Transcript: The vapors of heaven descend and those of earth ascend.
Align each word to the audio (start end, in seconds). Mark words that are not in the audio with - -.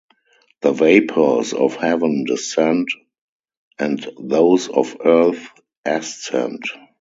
The 0.61 0.71
vapors 0.71 1.53
of 1.53 1.75
heaven 1.75 2.23
descend 2.23 2.87
and 3.77 4.03
those 4.19 4.67
of 4.67 4.97
earth 5.05 5.49
ascend. 5.85 6.63